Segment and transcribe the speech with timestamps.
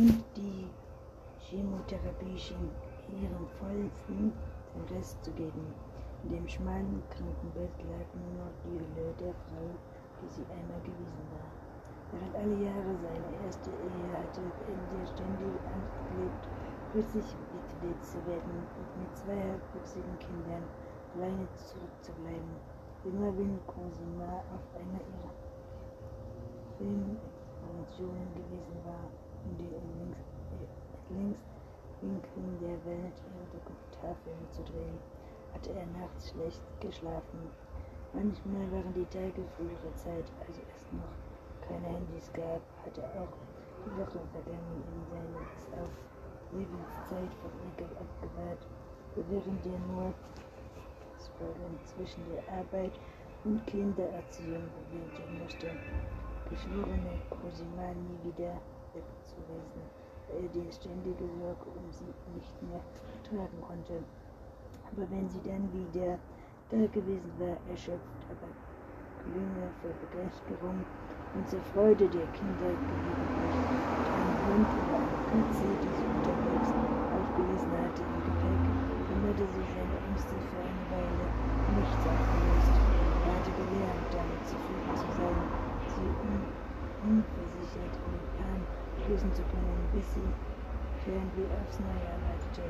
[0.00, 0.64] Und die
[1.44, 2.70] Chemotherapie schien
[3.20, 4.32] ihren vollsten
[4.88, 5.74] Rest zu geben.
[6.24, 9.68] In dem schmalen Krankenbett lag nur noch die Hülle der Frau,
[10.16, 11.52] die sie einmal gewesen war.
[12.16, 16.48] Während alle Jahre seiner ersten Ehe hatte in der ständig Angst gelebt,
[16.96, 20.64] plötzlich Witwe zu werden und mit zwei halbwüchsigen Kindern
[21.12, 22.56] alleine zurückzubleiben.
[23.04, 25.36] Immer wenn Cosima auf einer ihrer
[26.80, 29.12] Filminstallationen gewesen war,
[29.44, 30.26] in den längst,
[31.10, 31.50] längst
[32.00, 34.98] Winkeln der Welt ihre Dokumentarfilme zu drehen,
[35.52, 37.50] hatte er nachts schlecht geschlafen.
[38.12, 41.14] Manchmal waren die Tage frühere Zeit, also es noch
[41.68, 43.34] keine Handys gab, hatte auch
[43.84, 45.92] die Woche vergangen in seiner auf
[46.52, 48.66] Lebenszeit von Ekel abgewahrt,
[49.14, 50.14] während er nur
[51.84, 52.92] zwischen der Arbeit
[53.44, 55.70] und Kindererziehung bewältigen musste.
[56.48, 58.60] Geschworene Cosima nie wieder
[58.94, 59.82] wegzuweisen,
[60.28, 62.80] weil er die ständige um sie nicht mehr
[63.28, 64.02] tragen konnte.
[64.90, 66.18] Aber wenn sie dann wieder
[66.70, 68.50] da gewesen war, erschöpft, aber
[69.22, 70.84] glühende vor Begeisterung
[71.34, 73.54] und zur Freude der Kinder gelegentlich
[73.98, 76.70] mit einem Hund oder einer Katze, die sie unterwegs
[77.14, 78.62] aufgelesen hatte im Gepäck,
[79.06, 81.26] kümmerte sie seine Ängste für eine Weile
[81.78, 82.74] nichts aufgelöst.
[83.26, 85.38] Er hatte gelernt, damit zufrieden zu sein,
[85.94, 86.42] sie un
[87.02, 90.22] unversichert in den Lösen zu können, bis sie
[91.02, 92.62] Fernweh aufs Neue erwartete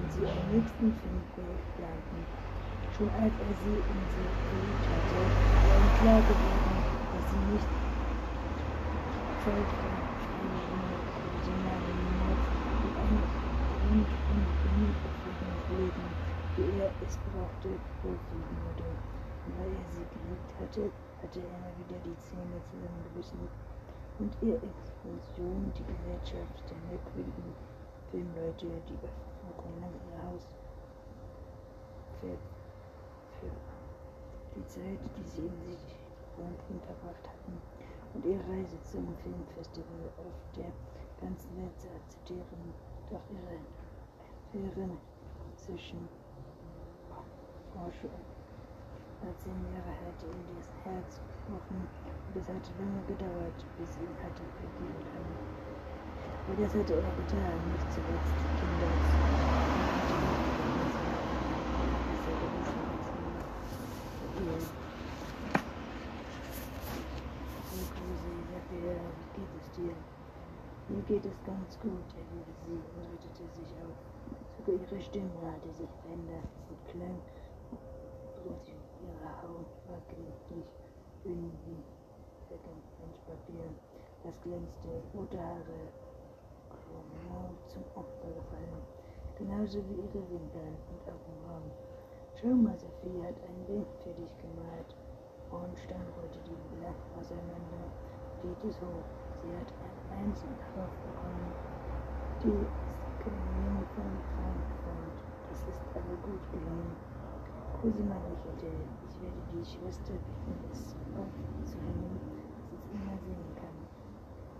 [0.00, 2.24] und sie am nächsten Filmprojekt planten.
[2.96, 5.20] Schon als er sie in sie verliebt hatte,
[5.68, 6.72] war ihm klar geworden,
[7.12, 7.68] dass sie nicht
[10.40, 12.40] einer emotionalen Not
[12.80, 13.20] und einem
[13.84, 16.08] rund und unbefriedigendes Leben,
[16.56, 17.68] wie er es brauchte,
[18.00, 18.88] wohlfühlen würde.
[19.44, 23.75] Und weil er sie geliebt hatte, hatte er immer wieder die Zähne zusammengebissen
[24.18, 27.54] und ihr Explosion die Gesellschaft der merkwürdigen
[28.10, 30.46] Filmleute, die wochenlang ihr Haus
[32.20, 32.36] für,
[33.40, 33.52] für
[34.56, 35.96] die Zeit, die sie in sich
[36.36, 37.60] wohnten, verbracht hatten
[38.14, 40.72] und ihre Reise zum Filmfestival auf der
[41.20, 42.74] ganzen Welt zu akzeptieren.
[43.10, 43.60] Doch ihre
[44.72, 44.90] Affäre
[45.56, 46.08] zwischen
[47.72, 48.10] Forschung
[49.26, 54.14] als zehn Jahre hatte ihm das Herz gebrochen und es hatte lange gedauert, bis ihn
[54.22, 55.34] hatte vergeben können.
[56.46, 59.18] Aber das hatte er getan, nicht zuletzt die Kinder zu
[62.06, 63.34] besser gewissen als ihn.
[67.66, 69.94] So, Grüße, Isabel, wie geht es dir?
[70.88, 73.98] Mir geht es ganz gut, erwiderte sie und richtete sich auf.
[74.54, 77.18] Sogar ihre Stimme hatte sich verändert und klang
[78.46, 78.70] durch
[79.02, 80.66] ihre Haut war gliedrig,
[81.34, 81.82] wie
[82.48, 83.66] Pergamentpapier.
[84.22, 85.90] Das glänzte, rote Haare
[86.86, 88.82] genau zum Opfer gefallen,
[89.38, 91.70] genauso wie ihre Wimpern und Augenbrauen.
[92.34, 94.90] Schau mal, Sophie hat ein Bild fertig gemalt.
[95.50, 97.86] Ornstein wollte die Blatt auseinander,
[98.42, 99.08] geht es hoch.
[99.42, 101.50] Sie hat ein Eins drauf bekommen.
[102.42, 105.18] Die ist gemein von Frankfurt.
[105.50, 107.15] Das ist aber gut gelungen.
[107.80, 108.70] Cosima lächelte.
[109.06, 112.16] Ich werde die Schwester bitten, es aufzuhängen,
[112.54, 113.76] dass es immer sehen kann.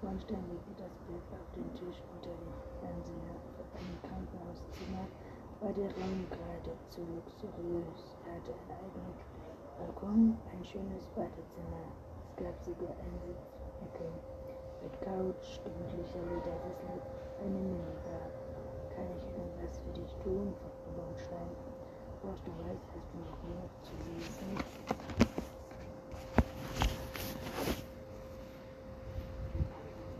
[0.00, 3.36] Ornstein legte das Bild auf den Tisch unter dem Fernseher.
[3.76, 5.04] Ein Krankenhauszimmer
[5.60, 8.16] war der Raum geradezu luxuriös.
[8.24, 9.14] Er hatte einen eigenen
[9.76, 11.84] Balkon, ein schönes Badezimmer.
[12.24, 14.08] Es gab sogar eine Sitzecke
[14.82, 16.96] mit Couch, gemütlicher Ledersessel,
[17.44, 18.28] eine Minibar.
[18.96, 20.52] Kann ich irgendwas für dich tun?
[20.60, 21.79] fragte Bornstein.
[22.22, 23.59] First and right has been removed.